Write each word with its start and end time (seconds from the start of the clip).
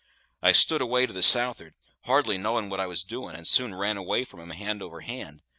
I 0.41 0.51
stood 0.51 0.81
away 0.81 1.05
to 1.05 1.13
the 1.13 1.21
south'ard, 1.21 1.75
hardly 2.05 2.39
knowing 2.39 2.71
what 2.71 2.79
I 2.79 2.87
was 2.87 3.03
doin', 3.03 3.35
and 3.35 3.47
soon 3.47 3.75
ran 3.75 3.97
away 3.97 4.23
from 4.23 4.39
'em 4.41 4.49
hand 4.49 4.81
over 4.81 5.01
hand. 5.01 5.43